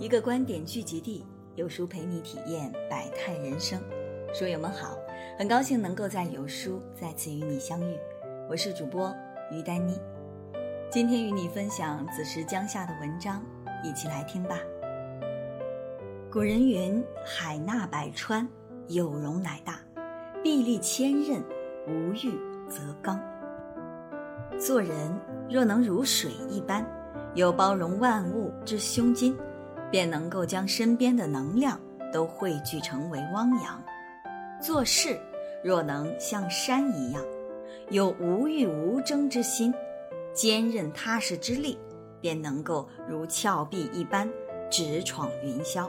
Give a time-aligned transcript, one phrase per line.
[0.00, 3.82] 一个观点聚集地，有书陪你体验百态人生。
[4.32, 4.96] 书友们好，
[5.36, 7.98] 很高兴能够在有书再次与你相遇，
[8.48, 9.12] 我是主播
[9.50, 9.98] 于丹妮。
[10.88, 13.44] 今天与你分享子时江夏的文章，
[13.82, 14.60] 一起来听吧。
[16.30, 18.48] 古人云：“海纳百川，
[18.86, 19.74] 有容乃大；
[20.44, 21.42] 壁立千仞，
[21.88, 22.38] 无欲
[22.68, 23.20] 则刚。”
[24.60, 25.12] 做人
[25.50, 26.86] 若能如水一般，
[27.34, 29.36] 有包容万物之胸襟。
[29.90, 31.80] 便能够将身边的能量
[32.12, 33.82] 都汇聚成为汪洋。
[34.60, 35.18] 做事
[35.62, 37.24] 若能像山一样，
[37.90, 39.72] 有无欲无争之心，
[40.32, 41.78] 坚韧踏实之力，
[42.20, 44.28] 便能够如峭壁一般
[44.70, 45.88] 直闯云霄。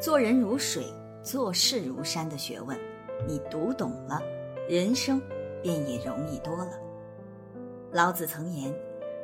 [0.00, 0.84] 做人如水，
[1.22, 2.78] 做事如山的学问，
[3.26, 4.22] 你读懂了，
[4.68, 5.20] 人生
[5.62, 6.72] 便也容易多了。
[7.90, 8.74] 老子曾言：“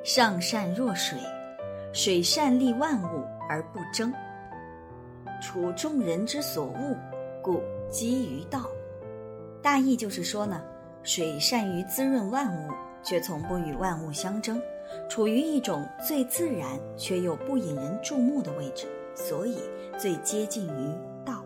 [0.02, 1.18] 上善若水，
[1.92, 4.14] 水善利万物。”而不争，
[5.42, 6.96] 处众人之所恶，
[7.42, 7.60] 故
[7.90, 8.70] 几于道。
[9.60, 10.62] 大意就是说呢，
[11.02, 12.70] 水善于滋润万物，
[13.02, 14.62] 却从不与万物相争，
[15.08, 19.58] 处于一种最自然却又不引人注目的位置，所以
[19.98, 20.94] 最接近于
[21.24, 21.44] 道。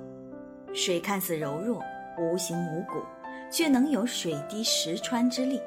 [0.75, 1.81] 水看似柔弱，
[2.19, 3.03] 无形无骨，
[3.51, 5.58] 却能有水滴石穿之力，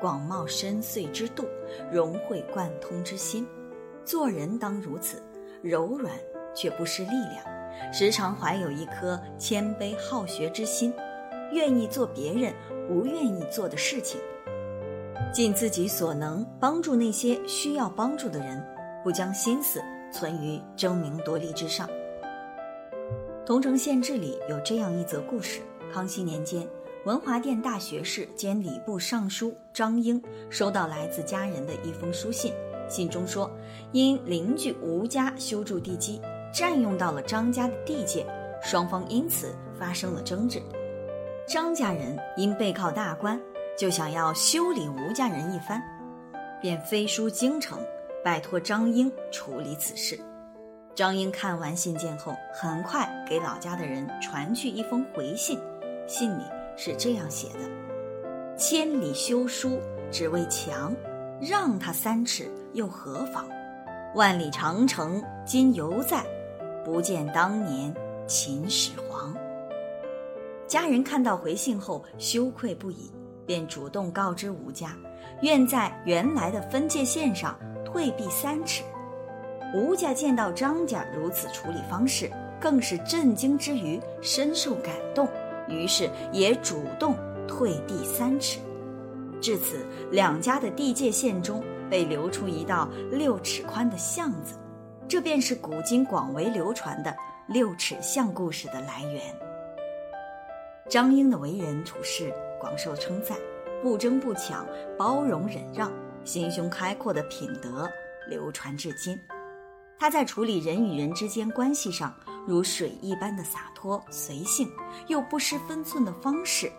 [0.00, 1.46] 广袤深邃之度，
[1.92, 3.46] 融会贯通之心。
[4.04, 5.22] 做人当如此。
[5.62, 6.12] 柔软
[6.54, 10.92] 却不失力量，时常怀有一颗谦卑好学之心，
[11.52, 12.52] 愿意做别人
[12.86, 14.20] 不愿意做的事情，
[15.32, 18.62] 尽自己所能帮助那些需要帮助的人，
[19.02, 19.82] 不将心思
[20.12, 21.88] 存于争名夺利之上。
[23.46, 26.68] 《桐城县志》里有这样一则故事：康熙年间，
[27.06, 32.52] 文华殿大学士兼礼部尚书张英收到来自家人的一封书信。
[32.88, 33.50] 信中说，
[33.92, 36.20] 因邻居吴家修筑地基，
[36.52, 38.26] 占用到了张家的地界，
[38.62, 40.60] 双方因此发生了争执。
[41.46, 43.40] 张家人因背靠大官，
[43.76, 45.82] 就想要修理吴家人一番，
[46.60, 47.78] 便飞书京城，
[48.24, 50.18] 拜托张英处理此事。
[50.94, 55.58] 张英看完信件后，很快给老家的人传去一封回信，
[56.06, 56.42] 信里
[56.76, 57.58] 是这样写的
[58.56, 59.80] ：“千里修书，
[60.10, 60.94] 只为墙。”
[61.46, 63.44] 让他三尺又何妨？
[64.14, 66.24] 万里长城今犹在，
[66.82, 67.94] 不见当年
[68.26, 69.36] 秦始皇。
[70.66, 73.12] 家人看到回信后羞愧不已，
[73.44, 74.96] 便主动告知吴家，
[75.42, 77.54] 愿在原来的分界线上
[77.84, 78.82] 退避三尺。
[79.74, 85.28] 吴家见到张家如此处理方式，更是震惊之余深受感动，
[85.68, 87.14] 于是也主动
[87.46, 88.58] 退地三尺。
[89.44, 94.58] 至此，两家的地界线中被留出一道六尺宽的巷子，
[95.06, 97.14] 这便是古今广为流传的
[97.46, 99.20] 六尺巷故事的来源。
[100.88, 103.36] 张英的为人处事广受称赞，
[103.82, 104.66] 不争不抢，
[104.96, 105.92] 包容忍让，
[106.24, 107.86] 心胸开阔的品德
[108.30, 109.14] 流传至今。
[109.98, 112.16] 他在处理人与人之间关系上，
[112.46, 114.70] 如水一般的洒脱随性，
[115.08, 116.72] 又不失分寸的方式。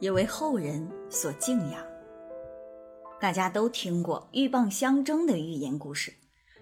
[0.00, 1.80] 也为后人所敬仰。
[3.20, 6.12] 大家都听过鹬蚌相争的寓言故事，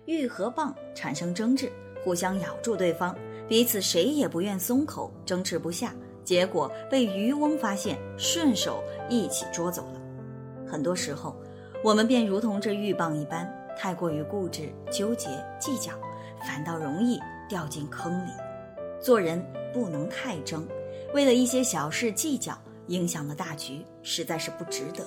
[0.05, 1.73] 鹬和蚌产生争执，
[2.05, 3.17] 互相咬住对方，
[3.49, 5.93] 彼此谁也不愿松口，争执不下，
[6.23, 10.01] 结果被渔翁发现，顺手一起捉走了。
[10.69, 11.35] 很多时候，
[11.83, 15.93] 我们便如同这鹬蚌一般，太过于固执、纠结、计较，
[16.47, 18.31] 反倒容易掉进坑里。
[19.01, 20.65] 做人不能太争，
[21.13, 22.57] 为了一些小事计较。
[22.93, 25.03] 影响了大局，实在是不值得。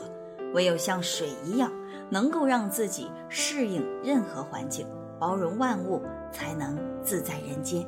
[0.53, 1.71] 唯有像水一样，
[2.09, 4.87] 能够让自己适应任何环境，
[5.19, 6.01] 包容万物，
[6.31, 7.85] 才能自在人间。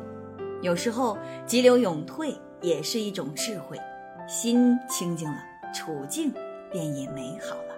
[0.61, 3.75] 有时候急流勇退也是一种智慧，
[4.27, 5.37] 心清净了，
[5.73, 6.31] 处境
[6.71, 7.75] 便也美好了。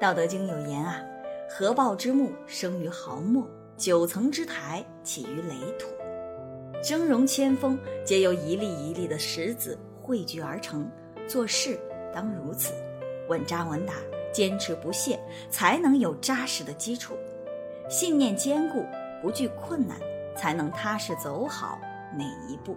[0.00, 1.00] 道德经有言啊
[1.48, 3.44] ：“合抱之木，生于毫末；
[3.76, 5.86] 九层之台，起于垒土。”
[6.82, 9.78] 峥嵘千峰，皆由一粒一粒的石子。
[10.10, 10.90] 汇聚而成，
[11.28, 11.78] 做事
[12.12, 12.72] 当如此，
[13.28, 13.94] 稳扎稳打，
[14.32, 15.16] 坚持不懈，
[15.48, 17.14] 才能有扎实的基础；
[17.88, 18.84] 信念坚固，
[19.22, 19.96] 不惧困难，
[20.34, 21.78] 才能踏实走好
[22.12, 22.74] 每一步；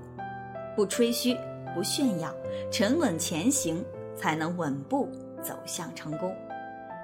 [0.75, 1.35] 不吹嘘，
[1.73, 2.31] 不炫耀，
[2.69, 3.83] 沉稳前行，
[4.15, 5.09] 才能稳步
[5.41, 6.31] 走向成功。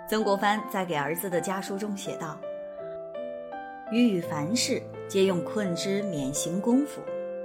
[0.08, 2.40] 曾国藩在给儿子的家书中写道
[3.92, 7.02] ：“欲与凡事，皆用困之免行功夫，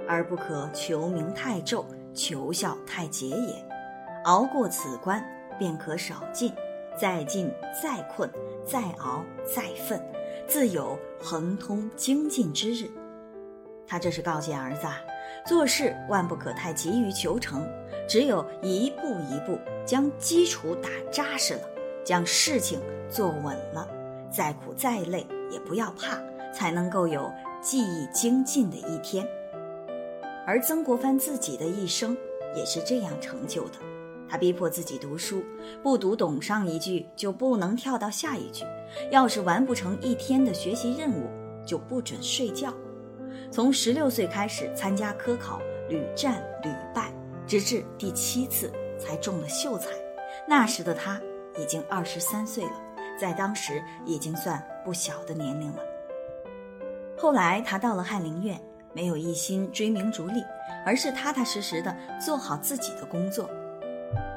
[0.07, 1.83] 而不可求名太骤。”
[2.15, 3.63] 求效太节也，
[4.23, 5.23] 熬过此关，
[5.59, 6.51] 便可少进，
[6.99, 7.51] 再进
[7.83, 8.27] 再困，
[8.65, 10.01] 再熬再奋，
[10.47, 12.89] 自有恒通精进之日。
[13.85, 14.97] 他这是告诫儿子啊，
[15.45, 17.67] 做事万不可太急于求成，
[18.07, 21.61] 只有一步一步将基础打扎实了，
[22.03, 23.87] 将事情做稳了，
[24.31, 26.17] 再苦再累也不要怕，
[26.51, 27.31] 才能够有
[27.61, 29.27] 技艺精进的一天。
[30.45, 32.15] 而曾国藩自己的一生
[32.55, 33.79] 也是这样成就的。
[34.27, 35.43] 他逼迫自己读书，
[35.83, 38.65] 不读懂上一句就不能跳到下一句，
[39.11, 41.29] 要是完不成一天的学习任务，
[41.65, 42.73] 就不准睡觉。
[43.51, 47.13] 从十六岁开始参加科考，屡战屡败，
[47.45, 49.91] 直至第七次才中了秀才。
[50.47, 51.21] 那时的他
[51.59, 52.81] 已经二十三岁了，
[53.19, 55.83] 在当时已经算不小的年龄了。
[57.15, 58.59] 后来他到了翰林院，
[58.95, 60.41] 没有一心追名逐利，
[60.85, 63.49] 而是踏踏实实的做好自己的工作。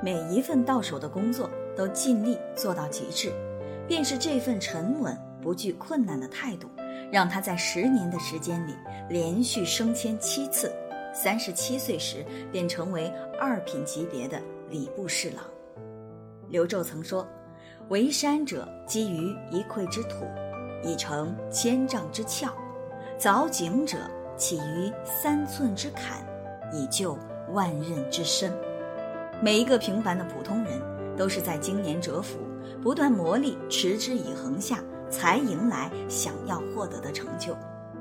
[0.03, 3.33] 每一份到手的工作都尽力做到极致，
[3.87, 6.69] 便是这份沉稳不惧困难的态度，
[7.13, 8.75] 让他在十年的时间里
[9.09, 10.73] 连续升迁七次，
[11.15, 14.41] 三十七岁时便成为二品级别的
[14.71, 15.45] 礼部侍郎。
[16.49, 17.25] 刘昼曾说
[17.91, 20.25] ：“为山者，基于一篑之土，
[20.83, 22.49] 以成千丈之峭；
[23.19, 23.99] 凿井者，
[24.39, 26.25] 起于三寸之坎，
[26.73, 27.19] 以就
[27.53, 28.51] 万仞之深。”
[29.43, 30.81] 每一个平凡的普通人，
[31.17, 32.39] 都是在经年蛰伏、
[32.83, 37.57] 不断磨砺、持之以恒下，才迎来想要获得的成就。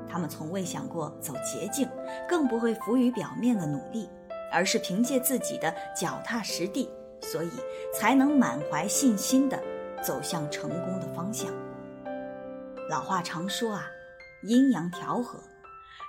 [0.08, 1.86] 他们从未想过走捷径，
[2.28, 4.08] 更不会浮于表面的努力，
[4.50, 6.90] 而是凭借自己的脚踏实地，
[7.20, 7.50] 所以
[7.94, 9.60] 才能满怀信心地
[10.02, 11.52] 走向成功的方向。
[12.88, 13.86] 老话常说啊，
[14.42, 15.38] 阴阳调和，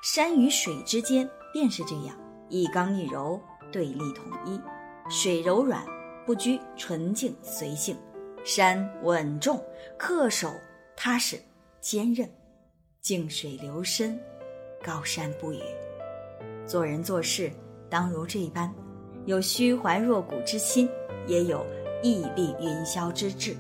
[0.02, 2.16] 山与水之间便是这样，
[2.48, 4.60] 一刚一柔，对立统一。
[5.10, 5.84] 水柔软，
[6.26, 7.96] 不拘纯净随性；
[8.46, 9.62] 山稳重，
[9.98, 10.50] 恪守
[10.96, 11.38] 踏实
[11.82, 12.26] 坚韧；
[13.02, 14.18] 静水流深，
[14.82, 15.60] 高山不语。
[16.66, 17.52] 做人做事
[17.90, 18.74] 当如这般，
[19.26, 20.88] 有虚怀若谷之心，
[21.28, 21.66] 也有
[22.02, 23.54] 屹立云霄之志。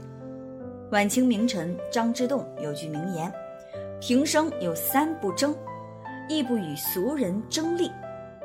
[0.92, 3.30] 晚清名臣张之洞有句名言
[4.00, 5.54] ：“平生有三不争，
[6.30, 7.92] 一不与俗人争利，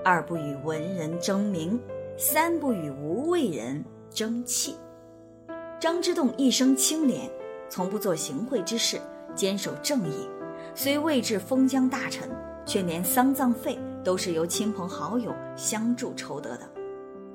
[0.03, 1.81] 二不与文人争名。”
[2.17, 4.77] 三不与无畏人争气。
[5.81, 7.29] 张之洞一生清廉，
[7.69, 9.01] 从不做行贿之事，
[9.35, 10.29] 坚守正义。
[10.77, 12.31] 虽位至封疆大臣，
[12.65, 16.63] 却连丧葬费都是由亲朋好友相助筹得的。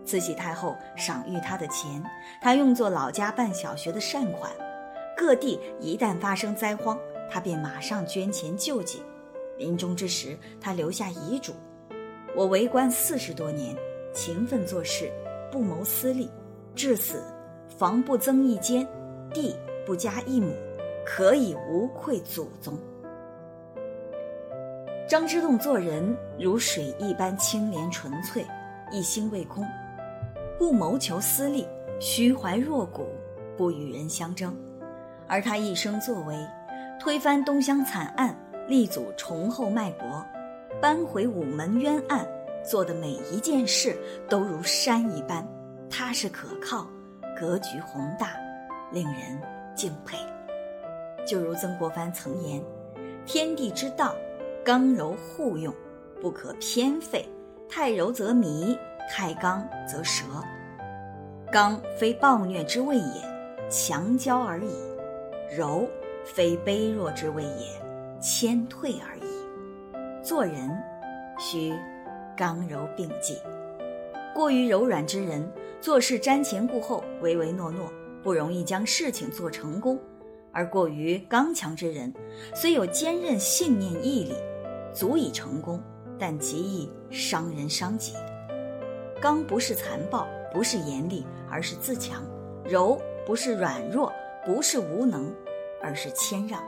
[0.06, 2.02] 慈禧太后赏誉他的钱，
[2.42, 4.50] 他用作老家办小学的善款。
[5.18, 6.98] 各地一旦发生灾荒，
[7.30, 9.04] 他便马上捐钱救济。
[9.60, 11.54] 临终之时，他留下遗嘱
[12.36, 13.76] ：“我为官四十多年。”
[14.12, 15.12] 勤奋做事，
[15.52, 16.32] 不谋私利，
[16.74, 17.24] 至死，
[17.78, 18.86] 房不增一间，
[19.32, 20.52] 地不加一亩，
[21.06, 22.74] 可以无愧祖宗。
[25.08, 28.44] 张之洞做人如水一般清廉纯粹，
[28.92, 29.64] 一心为公，
[30.58, 31.68] 不谋求私利，
[32.00, 33.06] 虚怀若谷，
[33.56, 34.58] 不与人相争。
[35.28, 36.36] 而他一生作为，
[37.00, 38.36] 推翻东乡惨案，
[38.69, 40.24] 立足崇厚脉搏，
[40.80, 42.25] 扳回午门冤案。
[42.63, 43.98] 做的每一件事
[44.30, 45.44] 都如山一般
[45.89, 46.86] 踏实可靠，
[47.36, 48.33] 格局宏大，
[48.92, 49.42] 令人
[49.74, 50.18] 敬佩。
[51.25, 52.61] 就如曾国藩曾言
[53.26, 54.14] ：“天地之道，
[54.64, 55.73] 刚柔互用，
[56.21, 57.28] 不可偏废。
[57.68, 58.78] 太柔则迷，
[59.09, 60.26] 太刚则折。
[61.52, 64.69] 刚非暴虐之谓也，强交而已；
[65.49, 65.88] 柔
[66.23, 67.68] 非卑弱之谓也，
[68.19, 70.23] 谦退而已。
[70.23, 70.69] 做人，
[71.40, 71.73] 需。”
[72.38, 73.38] 刚柔并济，
[74.33, 75.45] 过于柔软之人，
[75.81, 77.92] 做事瞻前顾后、唯唯诺诺，
[78.23, 79.97] 不容易将事情做成功；
[80.54, 82.14] 而过于刚强之人，
[82.56, 84.33] 虽有坚韧信念、毅力，
[84.94, 85.83] 足以成功，
[86.18, 88.14] 但极易伤人伤己。
[89.19, 92.21] 刚不是残暴，不是严厉，而是自强；
[92.64, 94.14] 柔不是软弱，
[94.45, 95.30] 不是无能，
[95.81, 96.64] 而是谦让。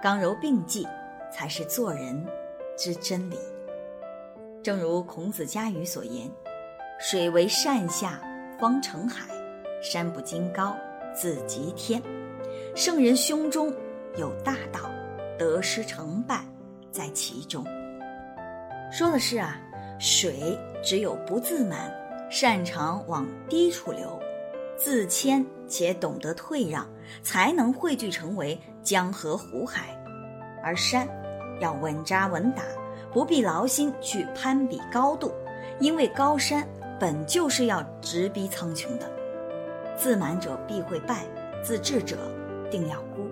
[0.00, 0.86] 刚柔并济，
[1.32, 2.24] 才是做人
[2.76, 3.36] 之真理。
[4.62, 6.30] 正如孔子家语所言
[7.00, 8.20] ：“水为善下，
[8.60, 9.26] 方成海；
[9.82, 10.76] 山不经高，
[11.12, 12.00] 自极天。”
[12.76, 13.74] 圣人胸中
[14.16, 14.88] 有大道，
[15.36, 16.44] 得失成败
[16.92, 17.64] 在其中。
[18.92, 19.60] 说的是啊，
[19.98, 21.92] 水只有不自满，
[22.30, 24.20] 擅长往低处流，
[24.78, 26.86] 自谦且懂得退让，
[27.22, 29.82] 才能汇聚成为江河湖海；
[30.62, 31.06] 而山
[31.60, 32.62] 要稳扎稳打。
[33.10, 35.32] 不必劳心去攀比高度，
[35.80, 36.62] 因为高山
[37.00, 39.10] 本就是要直逼苍穹的。
[39.96, 41.24] 自满者必会败，
[41.64, 42.16] 自治者
[42.70, 43.26] 定要孤。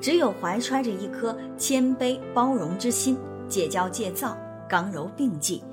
[0.00, 3.18] 只有怀揣着一颗谦卑包容之心，
[3.48, 4.36] 戒骄戒躁，
[4.68, 5.64] 刚柔并济，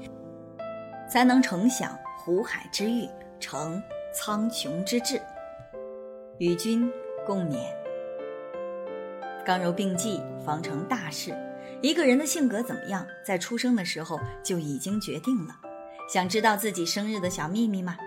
[1.08, 3.08] 才能承享湖海之欲，
[3.40, 3.82] 成
[4.18, 5.22] 苍穹之志。
[6.40, 6.90] 与君
[7.28, 7.58] 共勉。
[9.46, 11.36] 刚柔并济，方成大事。
[11.82, 15.60] 一个人的性格怎么样，在出生的时候就已经决定了。
[16.08, 17.98] 想知道自己生日的小秘密吗？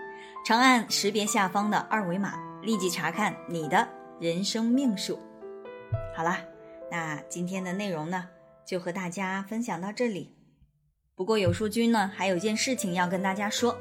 [0.43, 3.87] 长按识别下方的二维码，立即查看你的
[4.19, 5.19] 人生命数。
[6.15, 6.39] 好啦，
[6.89, 8.27] 那今天的内容呢，
[8.65, 10.35] 就和大家分享到这里。
[11.15, 13.77] 不过有书君呢，还有件事情要跟大家说，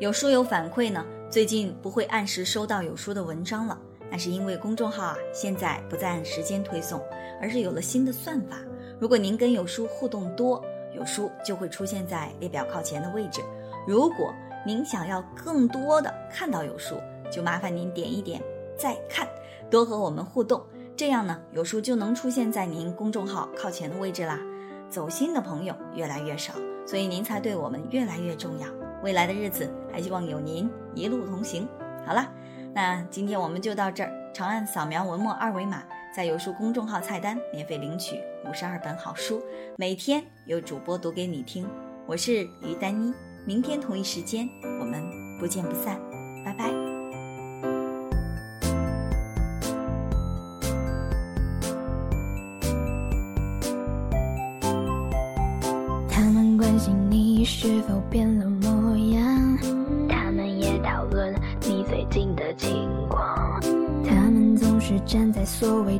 [0.00, 3.78] 有书友反馈呢，最近不会按时收到有书的文章了。
[4.10, 6.98] 那是因为公众号啊，现在不再按时间推送，
[7.38, 8.56] 而是有了新的算法。
[8.98, 10.64] 如果您跟有书互动多，
[10.96, 13.42] 有书就会出现在列表靠前的位置。
[13.86, 16.96] 如果您想要更多的看到有书，
[17.30, 18.42] 就麻烦您点一点
[18.74, 19.28] 再看，
[19.68, 20.64] 多和我们互动，
[20.96, 24.40] 这样呢，有书就能出现在您公众号靠前的位置啦。
[24.88, 26.54] 走心的朋友越来越少，
[26.86, 28.66] 所以您才对我们越来越重要。
[29.02, 31.68] 未来的日子，还希望有您一路同行。
[32.06, 32.28] 好了。
[32.74, 35.82] 那今天我们就到这儿，长按扫描文末二维码，
[36.14, 39.42] 在有书公众号菜单免费领取五十二本好书，
[39.76, 41.66] 每天有主播读给你听。
[42.06, 43.12] 我是于丹妮，
[43.44, 44.48] 明天同一时间
[44.80, 45.02] 我们
[45.40, 45.98] 不见不散，
[46.44, 46.87] 拜拜。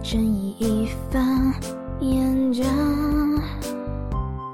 [0.02, 1.52] 正义一方，
[2.00, 2.64] 演讲，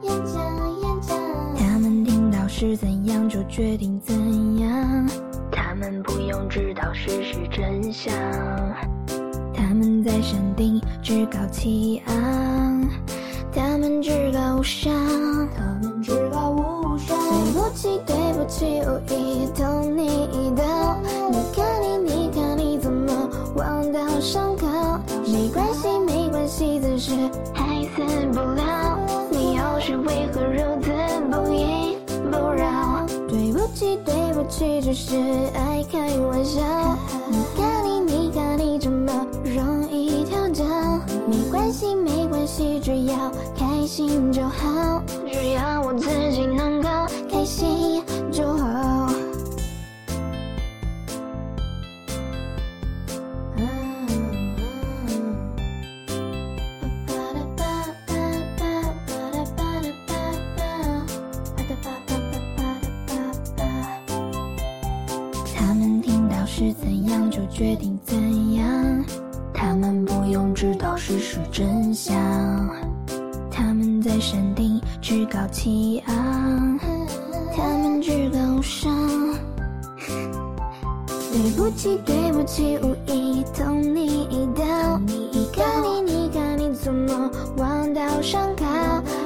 [0.02, 1.16] 演讲，演讲。
[1.56, 5.06] 他们听到是怎样就决定怎样，
[5.52, 8.12] 他们不用知道事实真相。
[9.52, 12.88] 他们在山顶趾高气昂，
[13.52, 14.92] 他们趾高无上，
[15.54, 17.16] 他们趾高无上。
[17.18, 20.50] 对不起，对不起，无意捅你一
[27.04, 27.10] 是，
[27.52, 28.98] 还死不了。
[29.30, 30.90] 你又是为何如此
[31.30, 33.04] 不依不饶？
[33.28, 35.14] 对不起，对不起，只是
[35.54, 36.62] 爱开玩笑。
[37.28, 40.64] 你看你，你看你这么容易跳脚。
[41.28, 45.02] 没关系，没关系，只要开心就好。
[45.30, 46.88] 只要我自己能够
[47.30, 48.02] 开心
[67.44, 69.04] 就决定怎样，
[69.52, 72.16] 他们不用知道事实真相。
[73.50, 76.78] 他们在山顶趾高气昂，
[77.54, 78.90] 他们趾高无上。
[81.32, 84.98] 对不起，对不起，无意捅你一刀。
[85.06, 88.64] 你看你，你看你怎么忘到伤口？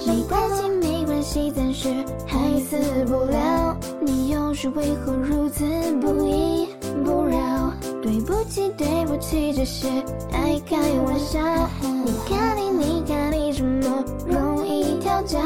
[0.06, 1.88] 没关系，没关系，暂时
[2.26, 3.76] 还死不了。
[4.00, 5.64] 你又是为何如此
[6.00, 6.67] 不依？
[8.78, 9.88] 对不起，这些
[10.30, 11.40] 爱开玩笑。
[11.82, 15.38] 你看你，你看你这么容易跳脚。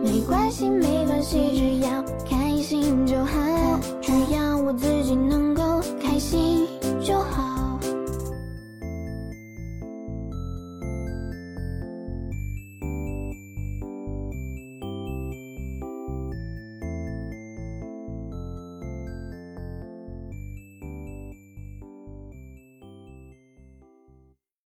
[0.00, 3.80] 没关系，没关系，只要开心就好。
[4.00, 5.67] 只要我自己能够。